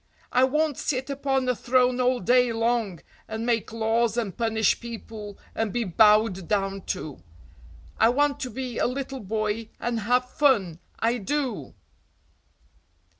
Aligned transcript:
I 0.31 0.45
won't 0.45 0.79
sit 0.79 1.11
upon 1.11 1.47
a 1.47 1.55
throne 1.55 2.01
all 2.01 2.19
day 2.21 2.51
long 2.51 3.01
and 3.27 3.45
make 3.45 3.71
laws 3.71 4.17
and 4.17 4.35
punish 4.35 4.79
people 4.79 5.37
and 5.53 5.71
be 5.71 5.83
bowed 5.83 6.47
down 6.47 6.81
to; 6.87 7.21
I 7.99 8.09
want 8.09 8.39
to 8.39 8.49
be 8.49 8.79
a 8.79 8.87
little 8.87 9.19
boy 9.19 9.69
and 9.79 9.99
have 9.99 10.27
fun, 10.27 10.79
I 10.97 11.19
do!" 11.19 11.75